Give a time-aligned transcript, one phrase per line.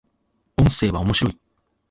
[0.57, 1.39] 音声は、面白い